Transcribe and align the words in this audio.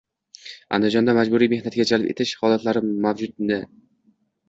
Andijonda 0.77 1.15
majburiy 1.19 1.53
mehanatga 1.53 1.87
jalb 1.93 2.09
etish 2.17 2.35
holatlari 2.43 2.85
mavjudmi?ng 3.07 3.65